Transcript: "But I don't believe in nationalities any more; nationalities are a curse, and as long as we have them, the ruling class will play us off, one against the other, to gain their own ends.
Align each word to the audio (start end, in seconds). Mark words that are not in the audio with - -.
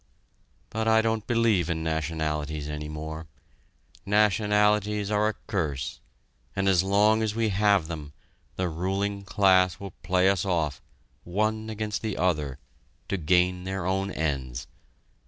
"But 0.71 0.87
I 0.87 1.03
don't 1.03 1.27
believe 1.27 1.69
in 1.69 1.83
nationalities 1.83 2.67
any 2.67 2.89
more; 2.89 3.27
nationalities 4.03 5.11
are 5.11 5.27
a 5.27 5.35
curse, 5.45 5.99
and 6.55 6.67
as 6.67 6.81
long 6.81 7.21
as 7.21 7.35
we 7.35 7.49
have 7.49 7.85
them, 7.85 8.11
the 8.55 8.67
ruling 8.67 9.23
class 9.23 9.79
will 9.79 9.93
play 10.01 10.27
us 10.27 10.43
off, 10.43 10.81
one 11.23 11.69
against 11.69 12.01
the 12.01 12.17
other, 12.17 12.57
to 13.09 13.17
gain 13.17 13.63
their 13.63 13.85
own 13.85 14.09
ends. 14.09 14.65